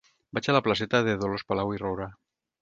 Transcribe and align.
Vaig 0.37 0.47
a 0.47 0.55
la 0.55 0.61
placeta 0.67 1.01
de 1.09 1.13
Dolors 1.25 1.45
Palau 1.53 1.77
i 1.77 1.81
Roura. 1.85 2.09